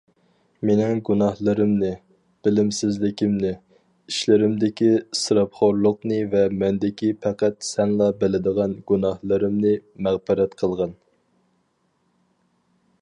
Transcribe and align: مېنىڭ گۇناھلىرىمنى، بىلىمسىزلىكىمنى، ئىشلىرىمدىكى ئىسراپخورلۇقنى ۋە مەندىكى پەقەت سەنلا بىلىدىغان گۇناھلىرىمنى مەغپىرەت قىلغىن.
مېنىڭ 0.67 0.99
گۇناھلىرىمنى، 1.07 1.89
بىلىمسىزلىكىمنى، 2.47 3.51
ئىشلىرىمدىكى 4.13 4.87
ئىسراپخورلۇقنى 5.01 6.19
ۋە 6.33 6.43
مەندىكى 6.63 7.13
پەقەت 7.27 7.59
سەنلا 7.69 8.09
بىلىدىغان 8.23 8.75
گۇناھلىرىمنى 8.93 9.75
مەغپىرەت 10.07 10.57
قىلغىن. 10.63 10.97